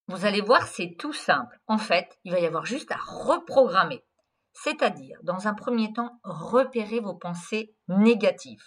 Vous 0.08 0.24
allez 0.24 0.40
voir, 0.40 0.66
c'est 0.66 0.94
tout 0.98 1.12
simple. 1.12 1.58
En 1.66 1.78
fait, 1.78 2.18
il 2.24 2.32
va 2.32 2.38
y 2.38 2.46
avoir 2.46 2.64
juste 2.64 2.92
à 2.92 2.96
reprogrammer. 2.96 4.04
C'est-à-dire, 4.52 5.18
dans 5.22 5.48
un 5.48 5.54
premier 5.54 5.92
temps, 5.92 6.20
repérer 6.22 7.00
vos 7.00 7.14
pensées 7.14 7.74
négatives. 7.88 8.62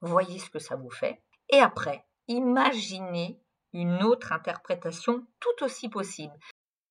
Voyez 0.00 0.38
ce 0.38 0.50
que 0.50 0.58
ça 0.58 0.76
vous 0.76 0.90
fait. 0.90 1.22
Et 1.50 1.58
après, 1.58 2.06
imaginez 2.28 3.40
une 3.72 4.02
autre 4.02 4.32
interprétation 4.32 5.26
tout 5.40 5.64
aussi 5.64 5.88
possible. 5.88 6.38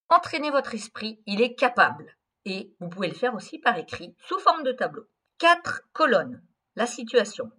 Entraînez 0.09 0.51
votre 0.51 0.75
esprit, 0.75 1.21
il 1.25 1.41
est 1.41 1.55
capable. 1.55 2.17
Et 2.45 2.75
vous 2.79 2.89
pouvez 2.89 3.07
le 3.07 3.13
faire 3.13 3.33
aussi 3.35 3.57
par 3.57 3.77
écrit, 3.77 4.15
sous 4.19 4.37
forme 4.39 4.63
de 4.63 4.73
tableau. 4.73 5.07
Quatre 5.37 5.83
colonnes. 5.93 6.43
La 6.75 6.85
situation. 6.85 7.51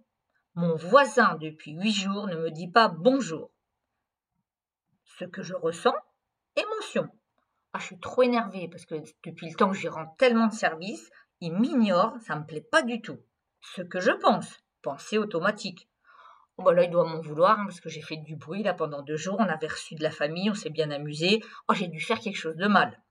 Mon 0.53 0.75
voisin 0.75 1.35
depuis 1.35 1.71
huit 1.73 1.91
jours 1.91 2.27
ne 2.27 2.35
me 2.35 2.51
dit 2.51 2.69
pas 2.69 2.87
bonjour. 2.87 3.51
Ce 5.03 5.25
que 5.25 5.41
je 5.41 5.53
ressens, 5.53 5.95
émotion. 6.55 7.09
Ah, 7.73 7.79
je 7.79 7.87
suis 7.87 7.99
trop 7.99 8.23
énervée 8.23 8.69
parce 8.69 8.85
que 8.85 8.95
depuis 9.25 9.49
le 9.49 9.55
temps 9.55 9.69
que 9.69 9.77
j'y 9.77 9.89
rends 9.89 10.15
tellement 10.17 10.47
de 10.47 10.53
services, 10.53 11.09
il 11.41 11.53
m'ignore, 11.53 12.13
ça 12.21 12.35
me 12.37 12.45
plaît 12.45 12.61
pas 12.61 12.83
du 12.83 13.01
tout. 13.01 13.19
Ce 13.59 13.81
que 13.81 13.99
je 13.99 14.11
pense, 14.11 14.63
pensée 14.81 15.17
automatique. 15.17 15.89
Bah 16.57 16.73
là, 16.73 16.83
il 16.83 16.89
doit 16.89 17.05
m'en 17.05 17.19
vouloir 17.19 17.59
hein, 17.59 17.65
parce 17.65 17.81
que 17.81 17.89
j'ai 17.89 18.01
fait 18.01 18.15
du 18.17 18.37
bruit 18.37 18.63
là 18.63 18.73
pendant 18.73 19.01
deux 19.01 19.17
jours. 19.17 19.35
On 19.39 19.49
avait 19.49 19.67
reçu 19.67 19.95
de 19.95 20.03
la 20.03 20.11
famille, 20.11 20.49
on 20.49 20.53
s'est 20.53 20.69
bien 20.69 20.89
amusé. 20.89 21.41
Oh, 21.67 21.73
j'ai 21.73 21.87
dû 21.87 21.99
faire 21.99 22.19
quelque 22.19 22.37
chose 22.37 22.55
de 22.55 22.67
mal. 22.67 23.01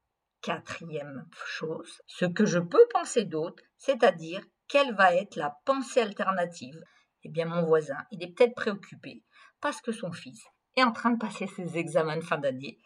Quatrième 0.40 1.26
chose, 1.46 2.02
ce 2.06 2.24
que 2.24 2.46
je 2.46 2.58
peux 2.58 2.86
penser 2.92 3.24
d'autre, 3.24 3.62
c'est-à-dire 3.76 4.42
quelle 4.68 4.94
va 4.94 5.14
être 5.14 5.36
la 5.36 5.56
pensée 5.64 6.00
alternative? 6.00 6.82
Eh 7.22 7.28
bien, 7.28 7.46
mon 7.46 7.64
voisin, 7.64 7.96
il 8.10 8.22
est 8.22 8.28
peut-être 8.28 8.54
préoccupé 8.54 9.22
parce 9.60 9.80
que 9.80 9.92
son 9.92 10.12
fils 10.12 10.42
est 10.76 10.82
en 10.82 10.92
train 10.92 11.10
de 11.10 11.18
passer 11.18 11.46
ses 11.46 11.78
examens 11.78 12.16
de 12.16 12.24
fin 12.24 12.38
d'année. 12.38 12.78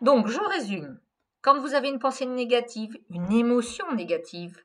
Donc, 0.00 0.26
je 0.26 0.40
résume. 0.40 1.00
Quand 1.42 1.60
vous 1.60 1.74
avez 1.74 1.88
une 1.88 1.98
pensée 1.98 2.26
négative, 2.26 2.96
une 3.10 3.32
émotion 3.32 3.92
négative, 3.94 4.62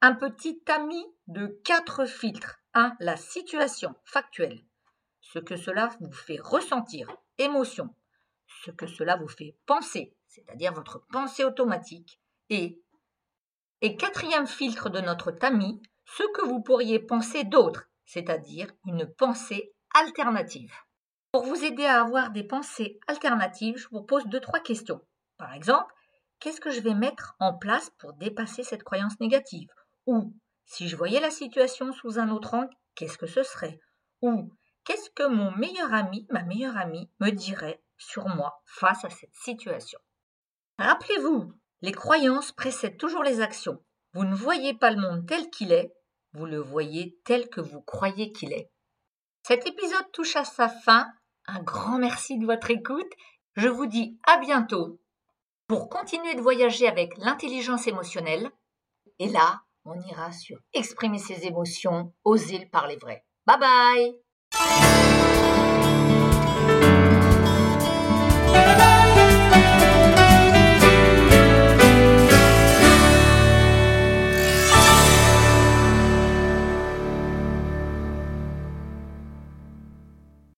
un 0.00 0.14
petit 0.14 0.62
ami 0.68 1.02
de 1.26 1.46
quatre 1.64 2.06
filtres 2.06 2.63
1. 2.74 2.96
La 3.00 3.16
situation 3.16 3.94
factuelle. 4.04 4.64
Ce 5.20 5.38
que 5.38 5.56
cela 5.56 5.90
vous 6.00 6.12
fait 6.12 6.40
ressentir, 6.40 7.08
émotion. 7.38 7.94
Ce 8.64 8.70
que 8.70 8.86
cela 8.86 9.16
vous 9.16 9.28
fait 9.28 9.56
penser, 9.66 10.14
c'est-à-dire 10.26 10.72
votre 10.72 11.06
pensée 11.12 11.44
automatique. 11.44 12.20
Et, 12.50 12.82
et 13.80 13.96
quatrième 13.96 14.46
filtre 14.46 14.90
de 14.90 15.00
notre 15.00 15.30
tamis, 15.30 15.80
ce 16.04 16.24
que 16.34 16.44
vous 16.44 16.60
pourriez 16.60 16.98
penser 16.98 17.44
d'autre, 17.44 17.88
c'est-à-dire 18.04 18.70
une 18.86 19.06
pensée 19.06 19.72
alternative. 19.94 20.74
Pour 21.32 21.44
vous 21.44 21.64
aider 21.64 21.84
à 21.84 22.00
avoir 22.00 22.30
des 22.30 22.44
pensées 22.44 22.98
alternatives, 23.06 23.78
je 23.78 23.88
vous 23.90 24.02
pose 24.02 24.26
deux, 24.26 24.40
trois 24.40 24.60
questions. 24.60 25.00
Par 25.36 25.52
exemple, 25.52 25.94
qu'est-ce 26.38 26.60
que 26.60 26.70
je 26.70 26.80
vais 26.80 26.94
mettre 26.94 27.36
en 27.38 27.54
place 27.54 27.90
pour 27.98 28.12
dépasser 28.14 28.62
cette 28.62 28.84
croyance 28.84 29.18
négative? 29.20 29.70
Ou 30.06 30.34
si 30.64 30.88
je 30.88 30.96
voyais 30.96 31.20
la 31.20 31.30
situation 31.30 31.92
sous 31.92 32.18
un 32.18 32.30
autre 32.30 32.54
angle, 32.54 32.74
qu'est-ce 32.94 33.18
que 33.18 33.26
ce 33.26 33.42
serait? 33.42 33.80
Ou 34.22 34.52
qu'est-ce 34.84 35.10
que 35.10 35.26
mon 35.26 35.50
meilleur 35.52 35.92
ami, 35.92 36.26
ma 36.30 36.42
meilleure 36.42 36.76
amie, 36.76 37.10
me 37.20 37.30
dirait 37.30 37.82
sur 37.98 38.28
moi 38.28 38.62
face 38.64 39.04
à 39.04 39.10
cette 39.10 39.34
situation? 39.34 39.98
Rappelez-vous, 40.78 41.52
les 41.82 41.92
croyances 41.92 42.52
précèdent 42.52 42.98
toujours 42.98 43.22
les 43.22 43.40
actions. 43.40 43.82
Vous 44.14 44.24
ne 44.24 44.34
voyez 44.34 44.74
pas 44.74 44.90
le 44.90 45.00
monde 45.00 45.26
tel 45.26 45.50
qu'il 45.50 45.72
est, 45.72 45.92
vous 46.32 46.46
le 46.46 46.58
voyez 46.58 47.18
tel 47.24 47.48
que 47.48 47.60
vous 47.60 47.80
croyez 47.82 48.32
qu'il 48.32 48.52
est. 48.52 48.70
Cet 49.46 49.66
épisode 49.66 50.10
touche 50.12 50.36
à 50.36 50.44
sa 50.44 50.68
fin. 50.68 51.06
Un 51.46 51.62
grand 51.62 51.98
merci 51.98 52.38
de 52.38 52.46
votre 52.46 52.70
écoute. 52.70 53.12
Je 53.56 53.68
vous 53.68 53.86
dis 53.86 54.18
à 54.26 54.38
bientôt 54.38 55.00
pour 55.66 55.88
continuer 55.88 56.34
de 56.34 56.40
voyager 56.40 56.88
avec 56.88 57.16
l'intelligence 57.18 57.86
émotionnelle. 57.86 58.50
Et 59.18 59.28
là, 59.28 59.63
on 59.84 60.00
ira 60.08 60.32
sur 60.32 60.58
exprimer 60.72 61.18
ses 61.18 61.46
émotions, 61.46 62.12
oser 62.24 62.58
le 62.58 62.68
parler 62.68 62.96
vrai. 62.96 63.24
Bye 63.46 63.58
bye 63.58 64.14